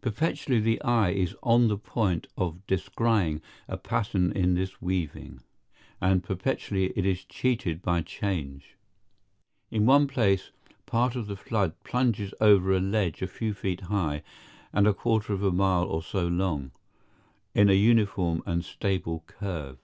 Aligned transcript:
Perpetually 0.00 0.60
the 0.60 0.80
eye 0.80 1.10
is 1.10 1.36
on 1.42 1.68
the 1.68 1.76
point 1.76 2.26
of 2.38 2.66
descrying 2.66 3.42
a 3.68 3.76
pattern 3.76 4.32
in 4.32 4.54
this 4.54 4.80
weaving, 4.80 5.40
and 6.00 6.24
perpetually 6.24 6.86
it 6.96 7.04
is 7.04 7.22
cheated 7.22 7.82
by 7.82 8.00
change. 8.00 8.76
In 9.70 9.84
one 9.84 10.06
place 10.06 10.52
part 10.86 11.16
of 11.16 11.26
the 11.26 11.36
flood 11.36 11.74
plunges 11.84 12.32
over 12.40 12.72
a 12.72 12.80
ledge 12.80 13.20
a 13.20 13.26
few 13.26 13.52
feet 13.52 13.82
high 13.82 14.22
and 14.72 14.86
a 14.86 14.94
quarter 14.94 15.34
of 15.34 15.42
a 15.42 15.52
mile 15.52 15.84
or 15.84 16.02
so 16.02 16.26
long, 16.28 16.70
in 17.54 17.68
a 17.68 17.74
uniform 17.74 18.42
and 18.46 18.64
stable 18.64 19.22
curve. 19.26 19.76